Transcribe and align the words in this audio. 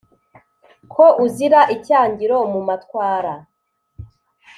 Ko 0.93 1.05
uzira 1.25 1.59
icyangiro 1.75 2.37
mu 2.51 2.61
matwara, 2.67 3.33